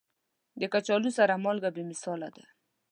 د 0.59 0.61
کچالو 0.73 1.09
سره 1.17 1.41
مالګه 1.43 1.69
بې 1.75 1.83
مثاله 1.91 2.27
ده. 2.35 2.43